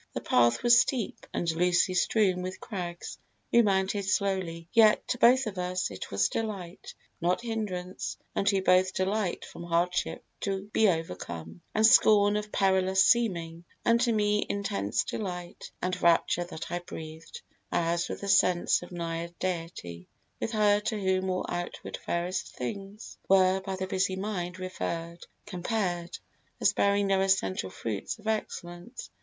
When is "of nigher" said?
18.81-19.31